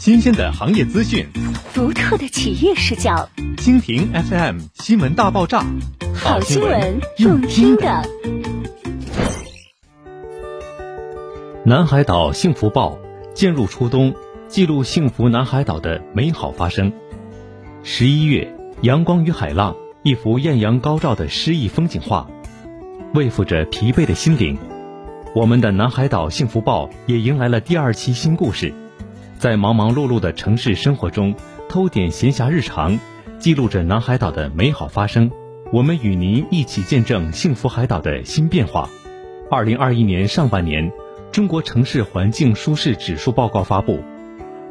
[0.00, 1.26] 新鲜的行业资讯，
[1.74, 5.62] 独特的企业视角，蜻蜓 FM 新闻大爆炸，
[6.14, 8.02] 好新闻用听的。
[11.66, 12.98] 南海岛幸福报
[13.34, 14.14] 渐入初冬，
[14.48, 16.90] 记录幸福南海岛的美好发生。
[17.82, 22.26] 十一月，阳光与海浪，一幅艳阳高照的诗意风景画，
[23.12, 24.56] 慰抚着疲惫的心灵。
[25.34, 28.72] 我们的南海岛幸福报也迎来了第二期新故事，
[29.40, 31.34] 在忙忙碌碌的城市生活中，
[31.66, 33.00] 偷点闲暇日常，
[33.38, 35.30] 记录着南海岛的美好发生。
[35.72, 38.86] 我们与您一起见证幸福海岛的新变化。
[39.50, 40.92] 二零二一年上半年，
[41.32, 44.04] 中国城市环境舒适指数报告发布，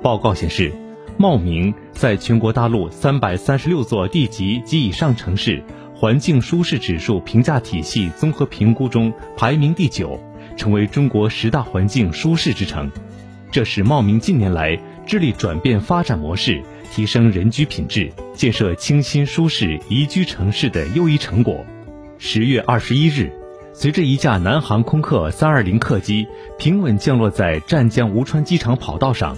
[0.00, 0.72] 报告显示，
[1.18, 5.62] 茂名在全国大陆三百三十六座地级及以上城市
[5.94, 10.18] 环境舒适指数评价体系综合评估中排名第九。
[10.56, 12.88] 成为中国十大环境舒适之城，
[13.54, 14.76] 这是茂名近年来
[15.06, 16.60] 致力转变发展模式、
[16.92, 21.64] 提升人居品质、建设清新舒适宜居城市的优异成果。
[22.18, 23.30] 十月二十一日，
[23.72, 26.26] 随着一架南航空客三二零客机
[26.58, 29.36] 平稳降落在湛江吴川机场跑道上，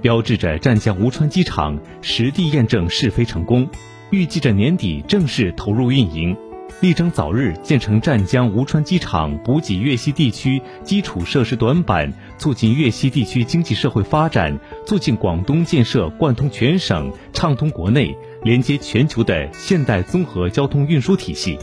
[0.00, 3.68] 标志着湛江吴川机场实地验证试飞成功，
[4.10, 6.36] 预计着年底正式投入运营。
[6.80, 21.58] 力争早日建成湛江吴川机场，补给粤西地区基础设施短板，促进粤西地区经济社会发展，促进广东建设贯通全省、畅通国内、连接全球的现代综合交通运输体系。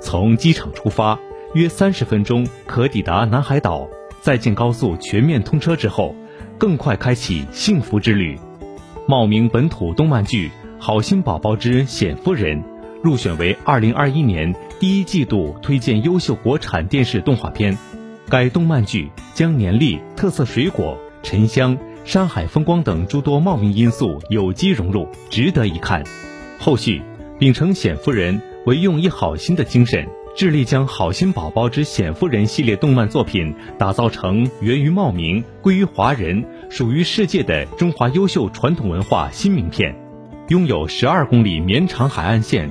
[0.00, 1.18] 从机场出发，
[1.54, 3.88] 约三十分钟可抵达南海岛。
[4.20, 6.14] 在建高速全面通车之后，
[6.56, 8.38] 更快开启幸福之旅。
[9.06, 10.48] 茂名本土动漫剧
[10.78, 12.62] 《好心宝宝之显夫人》。
[13.04, 17.76] 入选为二零二一年第一季度推荐优秀国产电视动画片。
[18.30, 26.02] 该动漫剧将年历、特色水果、沉香、山海风光等诸多茂名因素有机融入，值得一看。
[26.58, 27.02] 后续
[27.38, 39.94] 秉承冼夫人为用一好心的精神，致力将《好心宝宝之冼夫人》系列动漫作品打造成源于茂名、归于华人、属于世界的中华优秀传统文化新名片。
[40.48, 42.70] 拥有十二公里绵长海岸线。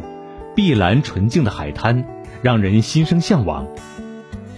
[0.56, 2.06] 碧蓝纯净的海滩，
[2.42, 3.68] 让人心生向往。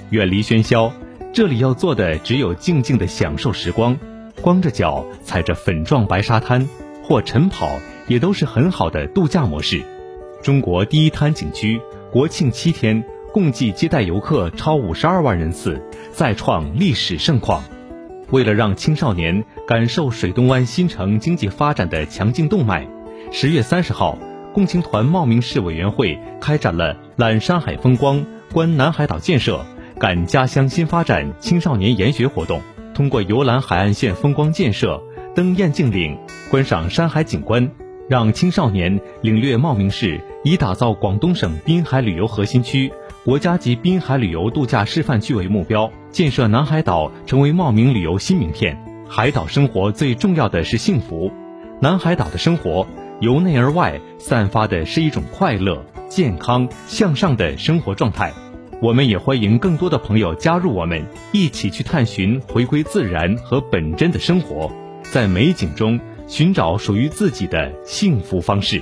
[0.10, 0.92] 远离喧嚣，
[1.32, 3.98] 这里要做的只有静静的享受时光，
[4.42, 6.68] 光着脚踩着粉状白沙滩
[7.04, 7.68] 或晨跑，
[8.08, 9.82] 也都是很好的度假模式。
[10.42, 11.80] 中国第一滩景区，
[12.12, 15.82] 国庆七天共计接待游客超五十二万人次，
[16.12, 17.64] 再创历史盛况。
[18.32, 22.88] 为了让青少年感受水东湾新城经济发展的强劲动脉，
[23.32, 24.18] 十月三十号。
[24.56, 29.66] 共青团茂名市委员会开展了“览山海风光、观南海岛建设、
[30.00, 32.62] 感家乡新发展”青少年研学活动。
[32.94, 35.04] 通过游览海岸线风光建设、
[35.36, 36.18] 登雁径岭、
[36.50, 37.70] 观赏山海景观，
[38.08, 42.94] 让青少年领略茂名市以打造广东省滨海旅游核心区、
[43.26, 48.82] 国家级滨海旅游度假示范区为目标，建设南海岛成为茂名旅游新名片。
[49.06, 51.30] 海岛生活最重要的是幸福，
[51.82, 52.88] 南海岛的生活。
[53.22, 58.34] 由内而外散发的是一种快乐、健康、向上的生活状态。
[58.82, 64.70] 我们也欢迎更多的朋友加入我们，一起去探寻回归自然和本真的生活，
[65.04, 68.82] 在美景中寻找属于自己的幸福方式。